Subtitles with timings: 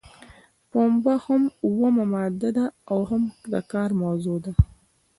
[0.71, 4.51] پنبه هم اومه ماده ده او هم د کار موضوع ده.